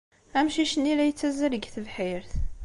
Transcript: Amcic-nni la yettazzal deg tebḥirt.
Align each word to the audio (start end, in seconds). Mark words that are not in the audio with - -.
Amcic-nni 0.39 0.93
la 0.95 1.05
yettazzal 1.05 1.51
deg 1.53 1.63
tebḥirt. 1.73 2.31